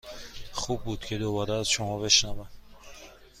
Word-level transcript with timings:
خوب 0.51 0.83
بود 0.83 0.99
که 1.05 1.17
دوباره 1.17 1.53
از 1.53 1.69
شما 1.69 1.99
بشنوم. 1.99 2.49